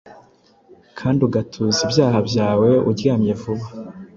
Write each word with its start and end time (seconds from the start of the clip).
Kandi 0.99 1.19
ugatuza 1.27 1.79
ibyaha 1.85 2.19
byawe 2.29 2.69
uryamye 2.89 3.33
vuba. 3.41 3.65